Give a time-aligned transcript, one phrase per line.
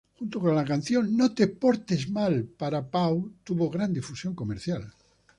[0.17, 4.91] Junto con la canción "No te portes mal"; "Para Pau" tuvo gran difusión comercial.